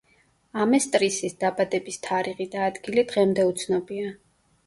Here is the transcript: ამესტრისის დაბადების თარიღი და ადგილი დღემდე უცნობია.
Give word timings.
ამესტრისის 0.61 1.35
დაბადების 1.43 2.01
თარიღი 2.07 2.49
და 2.55 2.65
ადგილი 2.69 3.05
დღემდე 3.13 3.47
უცნობია. 3.53 4.17